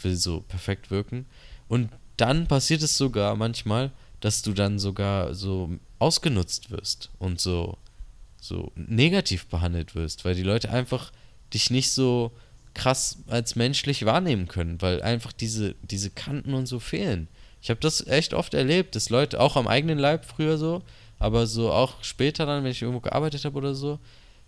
[0.00, 1.26] will so perfekt wirken.
[1.68, 7.76] Und dann passiert es sogar manchmal, dass du dann sogar so ausgenutzt wirst und so,
[8.40, 11.12] so negativ behandelt wirst, weil die Leute einfach
[11.52, 12.32] dich nicht so
[12.72, 17.28] krass als menschlich wahrnehmen können, weil einfach diese, diese Kanten und so fehlen.
[17.60, 20.82] Ich habe das echt oft erlebt, dass Leute auch am eigenen Leib früher so,
[21.18, 23.98] aber so auch später dann, wenn ich irgendwo gearbeitet habe oder so,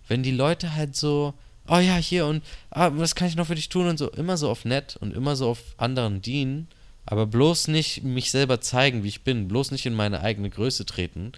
[0.09, 1.35] wenn die Leute halt so,
[1.69, 4.37] oh ja, hier und ah, was kann ich noch für dich tun und so, immer
[4.37, 6.69] so auf nett und immer so auf anderen dienen,
[7.07, 10.85] aber bloß nicht mich selber zeigen, wie ich bin, bloß nicht in meine eigene Größe
[10.85, 11.33] treten.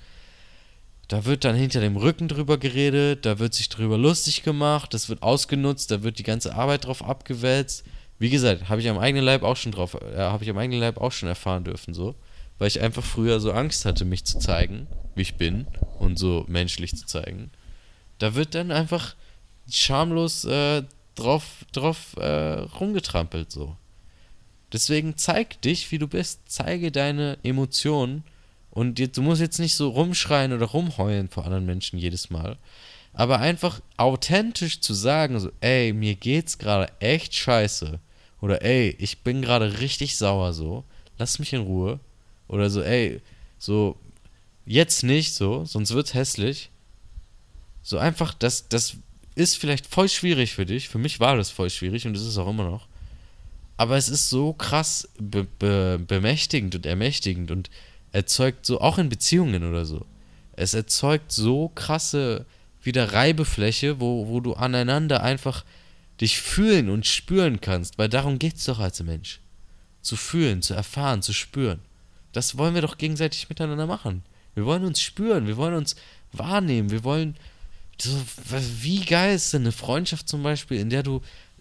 [1.09, 5.09] Da wird dann hinter dem Rücken drüber geredet, da wird sich drüber lustig gemacht, das
[5.09, 7.85] wird ausgenutzt, da wird die ganze Arbeit drauf abgewälzt.
[8.21, 10.81] Wie gesagt, habe ich am eigenen Leib auch schon drauf, äh, habe ich am eigenen
[10.81, 12.15] Leib auch schon erfahren dürfen so,
[12.59, 15.67] weil ich einfach früher so Angst hatte, mich zu zeigen, wie ich bin
[15.99, 17.51] und so menschlich zu zeigen.
[18.21, 19.17] Da wird dann einfach
[19.69, 20.85] schamlos äh,
[21.17, 23.77] drauf, drauf äh, rumgetrampelt so.
[24.73, 26.43] Deswegen zeig dich, wie du bist.
[26.47, 28.23] Zeige deine Emotionen.
[28.71, 32.57] Und jetzt, du musst jetzt nicht so rumschreien oder rumheulen vor anderen Menschen jedes Mal.
[33.13, 37.99] Aber einfach authentisch zu sagen, so, ey, mir geht's gerade echt scheiße.
[38.41, 40.85] Oder ey, ich bin gerade richtig sauer so.
[41.19, 41.99] Lass mich in Ruhe.
[42.47, 43.21] Oder so, ey,
[43.59, 43.97] so,
[44.65, 46.70] jetzt nicht so, sonst wird's hässlich.
[47.83, 48.97] So einfach, das, das
[49.35, 50.88] ist vielleicht voll schwierig für dich.
[50.88, 52.87] Für mich war das voll schwierig und es ist auch immer noch.
[53.77, 57.71] Aber es ist so krass be be bemächtigend und ermächtigend und
[58.12, 60.05] erzeugt so, auch in Beziehungen oder so,
[60.53, 62.45] es erzeugt so krasse
[62.83, 65.64] wieder Reibefläche, wo, wo du aneinander einfach
[66.21, 69.40] dich fühlen und spüren kannst, weil darum geht es doch als Mensch.
[70.03, 71.81] Zu fühlen, zu erfahren, zu spüren.
[72.33, 74.23] Das wollen wir doch gegenseitig miteinander machen.
[74.55, 75.97] Wir wollen uns spüren, wir wollen uns
[76.33, 77.37] wahrnehmen, wir wollen.
[78.01, 78.17] So,
[78.81, 81.21] wie geil ist denn eine Freundschaft zum Beispiel, in der du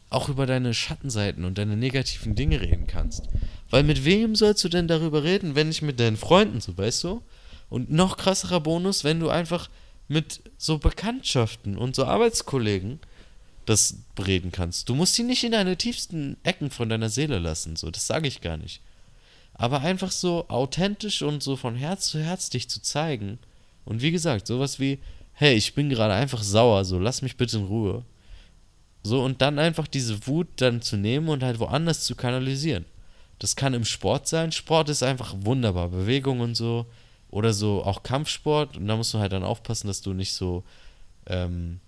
[0.10, 3.23] auch über deine Schattenseiten und deine negativen Dinge reden kannst.
[3.69, 7.04] Weil mit wem sollst du denn darüber reden, wenn nicht mit deinen Freunden, so weißt
[7.04, 7.21] du?
[7.69, 9.69] Und noch krasserer Bonus, wenn du einfach
[10.08, 12.99] mit so Bekanntschaften und so Arbeitskollegen
[13.65, 14.89] das reden kannst.
[14.89, 18.28] Du musst sie nicht in deine tiefsten Ecken von deiner Seele lassen, so, das sage
[18.28, 18.82] ich gar nicht.
[19.54, 23.38] Aber einfach so authentisch und so von Herz zu Herz dich zu zeigen.
[23.86, 24.97] Und wie gesagt, sowas wie,
[25.39, 28.04] hey, ich bin gerade einfach sauer, so, lass mich bitte in Ruhe.
[29.04, 32.84] So, und dann einfach diese Wut dann zu nehmen und halt woanders zu kanalisieren.
[33.39, 34.52] Das kann im Sport sein.
[34.52, 35.88] Sport ist einfach wunderbar.
[35.88, 36.88] Bewegung und so.
[37.30, 38.75] Oder so auch Kampfsport.
[38.75, 40.65] Und da musst du halt dann aufpassen, dass du nicht so
[41.25, 41.80] ähm,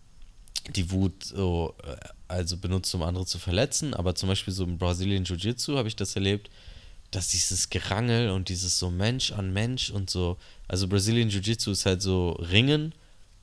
[0.73, 1.97] die Wut so, äh,
[2.29, 3.93] also benutzt, um andere zu verletzen.
[3.93, 6.49] Aber zum Beispiel so im Brazilian Jiu-Jitsu habe ich das erlebt,
[7.11, 10.37] dass dieses Gerangel und dieses so Mensch an Mensch und so.
[10.69, 12.93] Also Brazilian Jiu-Jitsu ist halt so Ringen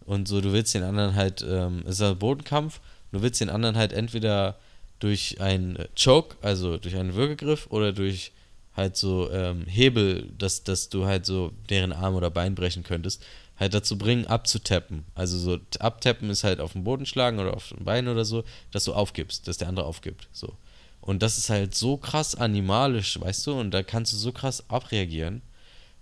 [0.09, 2.81] und so, du willst den anderen halt, ähm, ist halt Bodenkampf
[3.13, 4.57] Du willst den anderen halt entweder
[4.99, 8.33] durch einen Choke, also durch einen Würgegriff, oder durch
[8.77, 13.25] halt so ähm, Hebel, dass, dass du halt so deren Arm oder Bein brechen könntest,
[13.59, 15.05] halt dazu bringen, abzutappen.
[15.15, 18.45] Also so abtappen ist halt auf den Boden schlagen oder auf den Bein oder so,
[18.71, 20.29] dass du aufgibst, dass der andere aufgibt.
[20.33, 20.55] So.
[21.01, 24.69] Und das ist halt so krass animalisch, weißt du, und da kannst du so krass
[24.69, 25.43] abreagieren.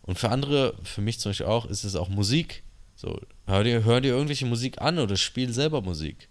[0.02, 2.62] Und für andere, für mich zum Beispiel auch, ist es auch Musik.
[3.06, 6.28] So, hör dir, hör dir irgendwelche Musik an oder spiel selber Musik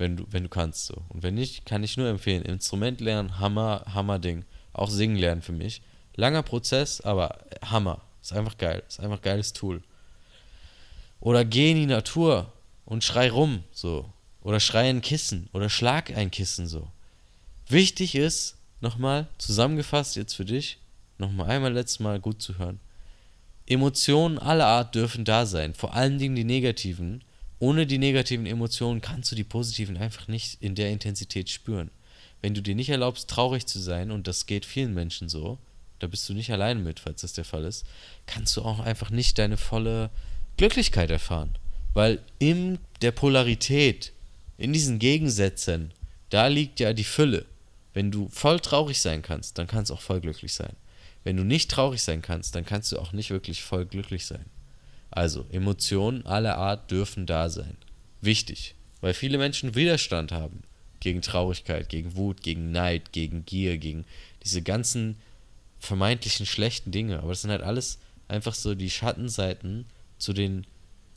[0.00, 0.96] wenn du, wenn du kannst so.
[1.10, 2.42] Und wenn nicht, kann ich nur empfehlen.
[2.42, 4.44] Instrument lernen, Hammer, Hammer Ding.
[4.72, 5.82] Auch singen lernen für mich.
[6.16, 8.00] Langer Prozess, aber Hammer.
[8.22, 8.82] Ist einfach geil.
[8.88, 9.82] Ist einfach ein geiles Tool.
[11.20, 12.50] Oder geh in die Natur
[12.86, 14.10] und schrei rum, so.
[14.40, 16.88] Oder schrei ein Kissen oder schlag ein Kissen, so.
[17.68, 20.78] Wichtig ist, nochmal zusammengefasst jetzt für dich,
[21.18, 22.80] nochmal einmal letztes Mal gut zu hören.
[23.70, 27.22] Emotionen aller Art dürfen da sein, vor allen Dingen die negativen,
[27.60, 31.92] ohne die negativen Emotionen kannst du die positiven einfach nicht in der Intensität spüren.
[32.42, 35.56] Wenn du dir nicht erlaubst, traurig zu sein, und das geht vielen Menschen so,
[36.00, 37.86] da bist du nicht alleine mit, falls das der Fall ist,
[38.26, 40.10] kannst du auch einfach nicht deine volle
[40.56, 41.54] Glücklichkeit erfahren.
[41.94, 44.12] Weil in der Polarität,
[44.58, 45.92] in diesen Gegensätzen,
[46.30, 47.46] da liegt ja die Fülle.
[47.94, 50.74] Wenn du voll traurig sein kannst, dann kannst du auch voll glücklich sein.
[51.24, 54.46] Wenn du nicht traurig sein kannst, dann kannst du auch nicht wirklich voll glücklich sein.
[55.10, 57.76] Also, Emotionen aller Art dürfen da sein.
[58.20, 58.74] Wichtig.
[59.00, 60.62] Weil viele Menschen Widerstand haben
[61.00, 64.04] gegen Traurigkeit, gegen Wut, gegen Neid, gegen Gier, gegen
[64.44, 65.16] diese ganzen
[65.78, 67.18] vermeintlichen schlechten Dinge.
[67.18, 69.86] Aber das sind halt alles einfach so die Schattenseiten
[70.18, 70.66] zu den,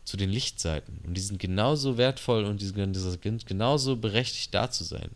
[0.06, 1.00] zu den Lichtseiten.
[1.06, 5.10] Und die sind genauso wertvoll und die sind genauso berechtigt da zu sein.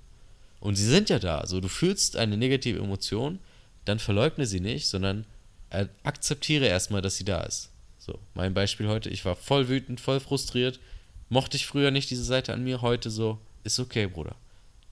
[0.60, 1.46] Und sie sind ja da.
[1.48, 3.40] So, du fühlst eine negative Emotion,
[3.88, 5.26] dann verleugne sie nicht, sondern
[6.04, 7.72] akzeptiere erstmal, dass sie da ist.
[7.98, 10.80] So, mein Beispiel heute, ich war voll wütend, voll frustriert,
[11.30, 14.36] mochte ich früher nicht diese Seite an mir, heute so, ist okay, Bruder.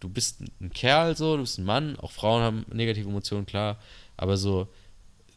[0.02, 3.80] Du bist ein Kerl so, du bist ein Mann, auch Frauen haben negative Emotionen, klar,
[4.18, 4.68] aber so,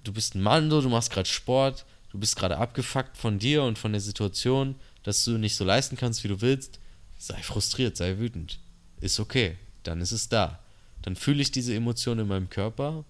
[0.02, 3.62] du bist ein Mann so, du machst gerade Sport, du bist gerade abgefuckt von dir
[3.62, 6.80] und von der Situation, dass du nicht so leisten kannst, wie du willst,
[7.16, 8.58] sei frustriert, sei wütend.
[9.00, 10.58] Ist okay, dann ist es da.
[11.02, 13.04] Dann fühle ich diese Emotion in meinem Körper,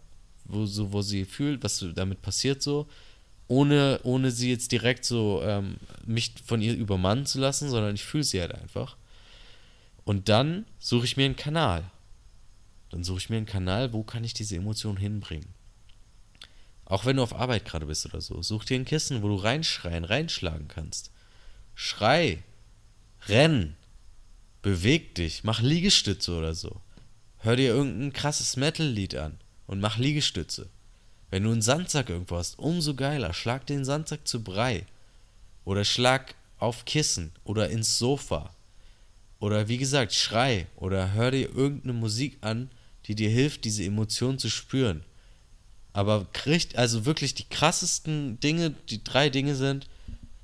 [0.49, 2.89] wo, so, wo sie fühlt, was damit passiert so
[3.49, 8.05] ohne, ohne sie jetzt direkt so ähm, mich von ihr übermannen zu lassen, sondern ich
[8.05, 8.97] fühle sie halt einfach.
[10.05, 11.91] Und dann suche ich mir einen Kanal.
[12.91, 15.49] Dann suche ich mir einen Kanal, wo kann ich diese Emotion hinbringen.
[16.85, 19.35] Auch wenn du auf Arbeit gerade bist oder so, such dir ein Kissen, wo du
[19.37, 21.11] reinschreien, reinschlagen kannst.
[21.75, 22.43] Schrei,
[23.27, 23.77] renn,
[24.63, 26.81] beweg dich, mach Liegestütze oder so.
[27.39, 30.69] Hör dir irgendein krasses Metal-Lied an und mach Liegestütze.
[31.31, 33.33] Wenn du einen Sandsack irgendwo hast, umso geiler.
[33.33, 34.87] Schlag den Sandsack zu Brei.
[35.65, 38.51] Oder schlag auf Kissen oder ins Sofa.
[39.39, 42.71] Oder wie gesagt, schrei oder hör dir irgendeine Musik an,
[43.05, 45.05] die dir hilft, diese Emotion zu spüren.
[45.93, 49.87] Aber kriegt, also wirklich die krassesten Dinge, die drei Dinge sind,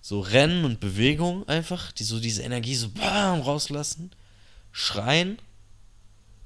[0.00, 4.10] so Rennen und Bewegung einfach, die so diese Energie so bam rauslassen.
[4.70, 5.38] Schreien,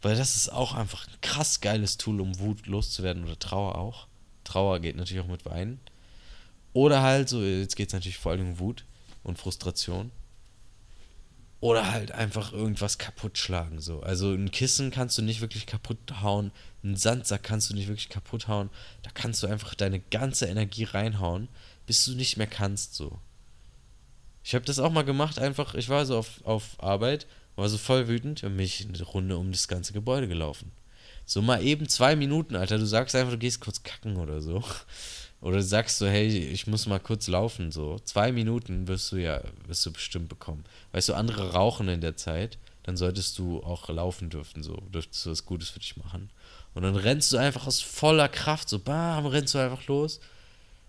[0.03, 4.07] weil das ist auch einfach ein krass geiles Tool, um Wut loszuwerden oder Trauer auch.
[4.45, 5.81] Trauer geht natürlich auch mit Weinen.
[6.73, 8.85] Oder halt, so, jetzt geht es natürlich vor allem um Wut
[9.25, 10.11] und Frustration.
[11.61, 13.81] Oder halt einfach irgendwas kaputt schlagen.
[13.81, 14.01] So.
[14.01, 16.53] Also ein Kissen kannst du nicht wirklich kaputt hauen,
[16.85, 18.71] einen Sandsack kannst du nicht wirklich kaputt hauen.
[19.03, 21.49] Da kannst du einfach deine ganze Energie reinhauen,
[21.87, 22.95] bis du nicht mehr kannst.
[22.95, 23.19] So.
[24.45, 27.27] Ich habe das auch mal gemacht, einfach, ich war so auf, auf Arbeit,
[27.59, 30.71] war so voll wütend und mich eine Runde um das ganze Gebäude gelaufen.
[31.27, 32.79] So mal eben zwei Minuten, Alter.
[32.79, 34.63] Du sagst einfach, du gehst kurz kacken oder so.
[35.41, 38.01] Oder sagst so, hey, ich muss mal kurz laufen, so.
[38.01, 40.65] Zwei Minuten wirst du ja, wirst du bestimmt bekommen.
[40.91, 44.75] Weißt du, andere rauchen in der Zeit, dann solltest du auch laufen dürfen, so.
[44.93, 46.31] Dürftest du was Gutes für dich machen.
[46.75, 50.19] Und dann rennst du einfach aus voller Kraft, so bam, rennst du einfach los.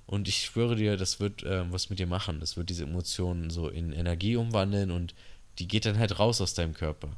[0.07, 2.39] Und ich schwöre dir, das wird ähm, was mit dir machen.
[2.39, 5.13] Das wird diese Emotionen so in Energie umwandeln und
[5.59, 7.09] die geht dann halt raus aus deinem Körper.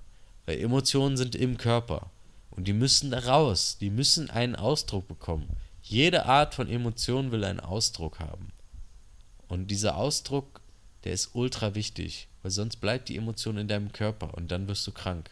[0.46, 2.10] Weil Emotionen sind im Körper.
[2.50, 3.78] Und die müssen da raus.
[3.80, 5.48] Die müssen einen Ausdruck bekommen.
[5.84, 8.52] Jede Art von Emotion will einen Ausdruck haben.
[9.48, 10.62] Und dieser Ausdruck,
[11.04, 14.86] der ist ultra wichtig, weil sonst bleibt die Emotion in deinem Körper und dann wirst
[14.88, 15.32] du krank.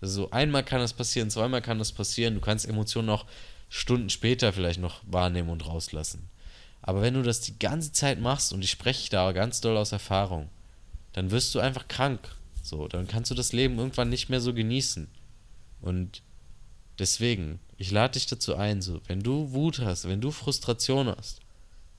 [0.00, 2.34] Also einmal kann das passieren, zweimal kann das passieren.
[2.34, 3.26] Du kannst Emotionen noch
[3.68, 6.28] Stunden später vielleicht noch wahrnehmen und rauslassen.
[6.82, 9.92] Aber wenn du das die ganze Zeit machst, und ich spreche da ganz doll aus
[9.92, 10.48] Erfahrung,
[11.12, 12.20] dann wirst du einfach krank.
[12.62, 15.08] So, dann kannst du das Leben irgendwann nicht mehr so genießen.
[15.80, 16.22] Und
[17.00, 21.40] Deswegen, ich lade dich dazu ein, so, wenn du Wut hast, wenn du Frustration hast,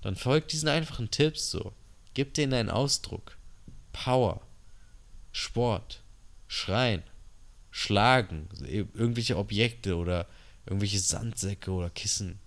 [0.02, 1.74] dann folg diesen einfachen Tipps so.
[2.14, 3.36] Gib denen einen Ausdruck.
[3.94, 4.42] Power,
[5.32, 6.04] Sport,
[6.48, 7.02] Schreien,
[7.72, 10.28] Schlagen, irgendwelche Objekte oder
[10.68, 12.38] irgendwelche Sandsäcke oder Kissen.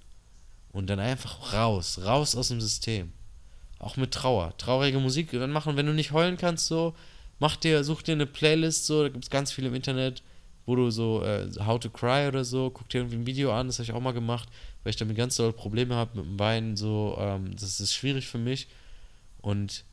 [0.70, 3.12] Und dann einfach raus, raus aus dem System.
[3.78, 4.56] Auch mit Trauer.
[4.56, 6.94] Traurige Musik dann machen, wenn du nicht heulen kannst, so,
[7.38, 10.22] mach dir, such dir eine Playlist, so, da gibt es ganz viel im Internet
[10.66, 13.66] wo du so äh, How to Cry oder so, guck dir irgendwie ein Video an,
[13.66, 14.48] das habe ich auch mal gemacht,
[14.82, 18.26] weil ich damit ganz doll Probleme habe mit dem Bein, so, ähm, das ist schwierig
[18.26, 18.68] für mich.
[19.42, 19.84] Und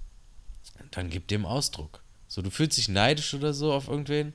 [0.92, 2.02] dann gib dem Ausdruck.
[2.28, 4.34] So, du fühlst dich neidisch oder so auf irgendwen,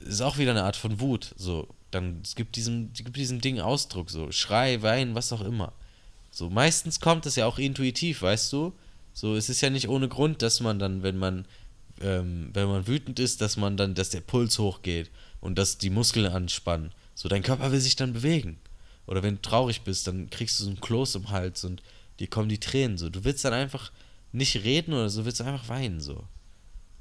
[0.00, 1.34] ist auch wieder eine Art von Wut.
[1.36, 5.72] So, dann gibt diesem, gibt diesem Ding Ausdruck, so, Schrei, Wein, was auch immer.
[6.38, 8.72] So, meistens kommt das ja auch intuitiv, weißt du?
[9.12, 11.46] So, es ist ja nicht ohne Grund, dass man dann, wenn man,
[12.00, 15.90] ähm, wenn man wütend ist, dass man dann, dass der Puls hochgeht und dass die
[15.90, 16.92] Muskeln anspannen.
[17.16, 18.60] So, dein Körper will sich dann bewegen.
[19.06, 21.82] Oder wenn du traurig bist, dann kriegst du so ein Kloß im Hals und
[22.20, 23.10] dir kommen die Tränen so.
[23.10, 23.90] Du willst dann einfach
[24.30, 26.22] nicht reden oder so, willst einfach weinen so.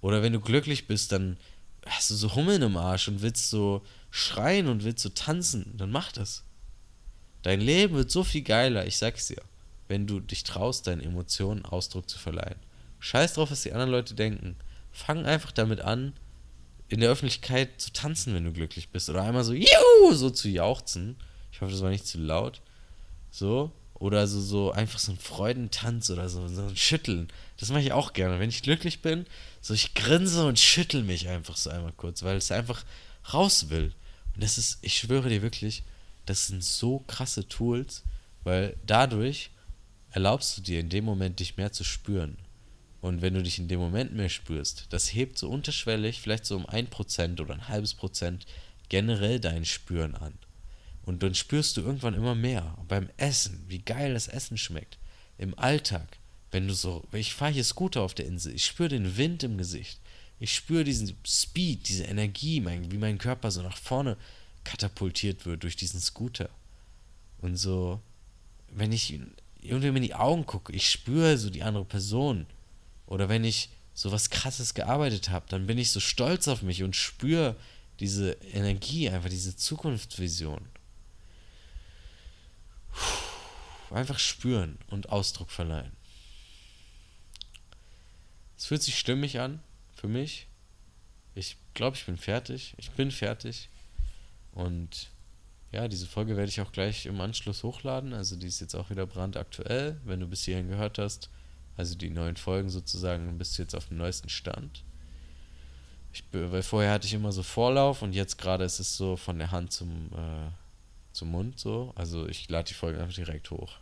[0.02, 1.38] Oder wenn du glücklich bist, dann
[1.86, 5.76] hast du so Hummeln im Arsch und willst so schreien und willst so tanzen.
[5.78, 6.44] Dann mach das.
[7.48, 9.42] Dein Leben wird so viel geiler, ich sag's dir,
[9.88, 12.60] wenn du dich traust, deinen Emotionen Ausdruck zu verleihen.
[13.00, 14.58] Scheiß drauf, was die anderen Leute denken.
[14.92, 16.12] Fang einfach damit an,
[16.90, 19.10] in der Öffentlichkeit zu tanzen, wenn du glücklich bist.
[19.10, 21.16] Oder einmal so, juhu, so zu jauchzen.
[21.54, 22.60] Ich hoffe, das war nicht zu laut.
[23.32, 23.72] So.
[23.94, 27.30] Oder so, so einfach so ein Freudentanz oder so, so ein Schütteln.
[27.62, 28.42] Das mache ich auch gerne.
[28.42, 29.26] Wenn ich glücklich bin,
[29.62, 32.84] so ich grinse und schüttel mich einfach so einmal kurz, weil es einfach
[33.34, 33.94] raus will.
[34.36, 35.86] Und das ist, ich schwöre dir wirklich,
[36.28, 38.04] das sind so krasse Tools,
[38.44, 39.52] weil dadurch
[40.12, 42.38] erlaubst du dir in dem Moment dich mehr zu spüren.
[43.02, 46.56] Und wenn du dich in dem Moment mehr spürst, das hebt so unterschwellig, vielleicht so
[46.56, 48.46] um ein Prozent oder ein halbes Prozent
[48.90, 50.34] generell dein Spüren an.
[51.04, 52.78] Und dann spürst du irgendwann immer mehr.
[52.88, 54.98] Beim Essen, wie geil das Essen schmeckt.
[55.38, 56.18] Im Alltag,
[56.52, 59.58] wenn du so, ich fahre hier Scooter auf der Insel, ich spüre den Wind im
[59.58, 60.02] Gesicht.
[60.40, 64.18] Ich spüre diesen Speed, diese Energie, mein, wie mein Körper so nach vorne
[64.68, 66.50] katapultiert wird durch diesen Scooter.
[67.40, 68.02] Und so,
[68.72, 69.20] wenn ich
[69.62, 72.46] irgendwie in die Augen gucke, ich spüre so die andere Person.
[73.06, 76.84] Oder wenn ich so was Krasses gearbeitet habe, dann bin ich so stolz auf mich
[76.84, 77.56] und spüre
[78.00, 80.62] diese Energie, einfach diese Zukunftsvision.
[83.90, 85.94] Einfach spüren und Ausdruck verleihen.
[88.58, 89.62] Es fühlt sich stimmig an
[89.96, 90.48] für mich.
[91.36, 92.74] Ich glaube, ich bin fertig.
[92.78, 93.70] Ich bin fertig.
[94.58, 95.12] Und
[95.72, 98.14] ja, diese Folge werde ich auch gleich im Anschluss hochladen.
[98.14, 101.30] Also die ist jetzt auch wieder brandaktuell, wenn du bis hierhin gehört hast.
[101.76, 104.84] Also die neuen Folgen sozusagen, bist du jetzt auf dem neuesten Stand.
[106.12, 109.38] Ich, weil vorher hatte ich immer so Vorlauf und jetzt gerade ist es so von
[109.38, 110.50] der Hand zum äh,
[111.12, 111.92] zum Mund so.
[111.96, 113.78] Also ich lade die Folge einfach direkt hoch.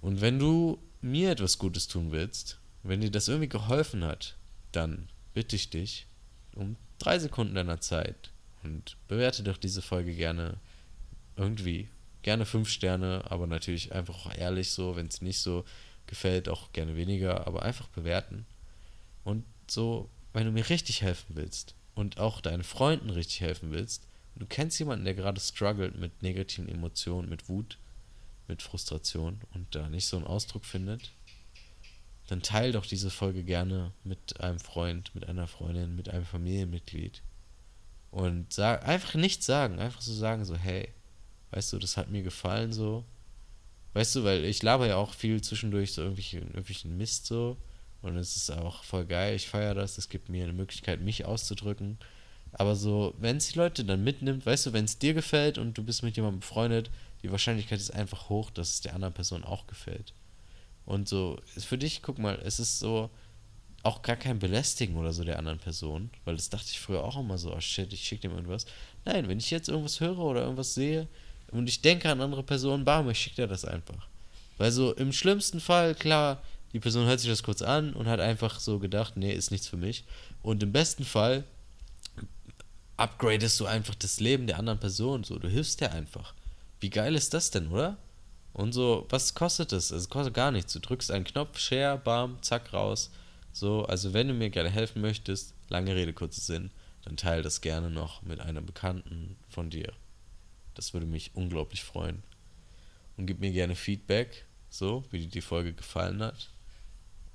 [0.00, 4.34] Und wenn du mir etwas Gutes tun willst, wenn dir das irgendwie geholfen hat,
[4.72, 6.06] dann bitte ich dich
[6.56, 8.32] um drei Sekunden deiner Zeit
[8.66, 10.58] und bewerte doch diese Folge gerne
[11.36, 11.88] irgendwie.
[12.22, 15.64] Gerne fünf Sterne, aber natürlich einfach auch ehrlich so, wenn es nicht so
[16.06, 18.44] gefällt, auch gerne weniger, aber einfach bewerten.
[19.22, 24.06] Und so, wenn du mir richtig helfen willst und auch deinen Freunden richtig helfen willst,
[24.34, 27.78] du kennst jemanden, der gerade struggelt mit negativen Emotionen, mit Wut,
[28.48, 31.12] mit Frustration und da nicht so einen Ausdruck findet,
[32.26, 37.22] dann teil doch diese Folge gerne mit einem Freund, mit einer Freundin, mit einem Familienmitglied.
[38.10, 40.88] Und sag, einfach nichts sagen, einfach so sagen, so, hey,
[41.50, 43.04] weißt du, das hat mir gefallen, so.
[43.92, 47.56] Weißt du, weil ich laber ja auch viel zwischendurch so irgendwelchen, irgendwelchen Mist so.
[48.02, 51.24] Und es ist auch voll geil, ich feiere das, es gibt mir eine Möglichkeit, mich
[51.24, 51.98] auszudrücken.
[52.52, 55.76] Aber so, wenn es die Leute dann mitnimmt, weißt du, wenn es dir gefällt und
[55.76, 56.90] du bist mit jemandem befreundet,
[57.22, 60.14] die Wahrscheinlichkeit ist einfach hoch, dass es der anderen Person auch gefällt.
[60.84, 63.10] Und so, für dich, guck mal, es ist so
[63.86, 67.18] auch gar kein Belästigen oder so der anderen Person, weil das dachte ich früher auch
[67.18, 68.66] immer so, oh shit, ich schicke dem irgendwas.
[69.04, 71.06] Nein, wenn ich jetzt irgendwas höre oder irgendwas sehe
[71.52, 74.08] und ich denke an andere Personen, bam, ich schicke dir das einfach.
[74.58, 78.20] Weil so im schlimmsten Fall, klar, die Person hört sich das kurz an und hat
[78.20, 80.04] einfach so gedacht, nee, ist nichts für mich.
[80.42, 81.44] Und im besten Fall
[82.96, 85.22] upgradest du einfach das Leben der anderen Person.
[85.22, 86.34] So, du hilfst dir einfach.
[86.80, 87.96] Wie geil ist das denn, oder?
[88.52, 89.90] Und so, was kostet es?
[89.90, 90.72] Es kostet gar nichts.
[90.72, 93.10] Du drückst einen Knopf, Share, bam, zack, raus.
[93.56, 96.70] So, also wenn du mir gerne helfen möchtest, lange Rede, kurzer Sinn,
[97.06, 99.94] dann teile das gerne noch mit einer Bekannten von dir.
[100.74, 102.22] Das würde mich unglaublich freuen.
[103.16, 106.50] Und gib mir gerne Feedback, so, wie dir die Folge gefallen hat.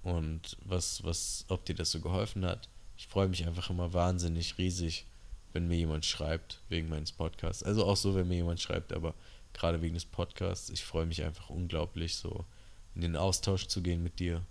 [0.03, 2.69] Und was, was, ob dir das so geholfen hat.
[2.97, 5.07] Ich freue mich einfach immer wahnsinnig riesig,
[5.53, 7.63] wenn mir jemand schreibt, wegen meines Podcasts.
[7.63, 9.15] Also auch so, wenn mir jemand schreibt, aber
[9.53, 12.45] gerade wegen des Podcasts, ich freue mich einfach unglaublich, so
[12.93, 14.45] in den Austausch zu gehen mit dir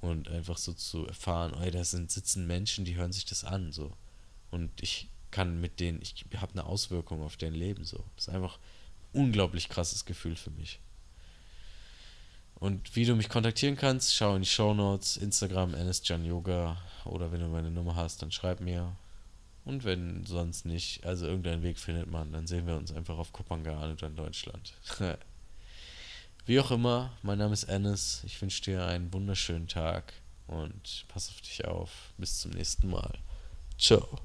[0.00, 3.72] und einfach so zu erfahren, oh, da sind sitzen Menschen, die hören sich das an,
[3.72, 3.92] so.
[4.50, 8.04] Und ich kann mit denen, ich habe eine Auswirkung auf deren Leben, so.
[8.16, 8.58] Das ist einfach
[9.12, 10.80] ein unglaublich krasses Gefühl für mich.
[12.54, 15.74] Und wie du mich kontaktieren kannst, schau in die Show Notes, Instagram,
[16.24, 18.96] Yoga oder wenn du meine Nummer hast, dann schreib mir.
[19.64, 23.32] Und wenn sonst nicht, also irgendeinen Weg findet man, dann sehen wir uns einfach auf
[23.32, 24.72] Kopangan oder in Deutschland.
[26.48, 28.22] Wie auch immer, mein Name ist Ennis.
[28.24, 30.14] Ich wünsche dir einen wunderschönen Tag
[30.46, 31.90] und pass auf dich auf.
[32.16, 33.18] Bis zum nächsten Mal.
[33.78, 34.18] Ciao.